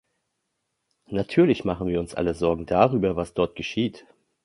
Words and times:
Natürlich 1.11 1.63
machen 1.63 1.85
wir 1.87 1.99
uns 1.99 2.15
alle 2.15 2.33
Sorgen 2.33 2.65
darüber, 2.65 3.15
was 3.15 3.35
dort 3.35 3.55
geschieht. 3.55 4.07